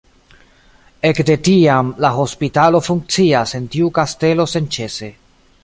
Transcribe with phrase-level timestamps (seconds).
[1.09, 5.15] Ekde tiam la hospitalo funkcias en tiu kastelo senĉese.